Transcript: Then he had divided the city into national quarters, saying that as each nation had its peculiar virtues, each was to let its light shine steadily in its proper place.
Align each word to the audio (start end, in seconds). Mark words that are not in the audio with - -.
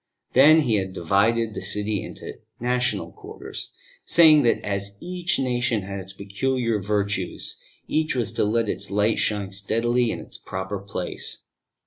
Then 0.33 0.61
he 0.61 0.77
had 0.77 0.93
divided 0.93 1.53
the 1.53 1.61
city 1.61 2.01
into 2.03 2.39
national 2.59 3.11
quarters, 3.11 3.69
saying 4.03 4.41
that 4.41 4.59
as 4.65 4.97
each 4.99 5.37
nation 5.37 5.83
had 5.83 5.99
its 5.99 6.11
peculiar 6.11 6.79
virtues, 6.81 7.59
each 7.87 8.15
was 8.15 8.31
to 8.31 8.43
let 8.43 8.67
its 8.67 8.89
light 8.89 9.19
shine 9.19 9.51
steadily 9.51 10.09
in 10.09 10.19
its 10.19 10.39
proper 10.39 10.79
place. 10.79 11.43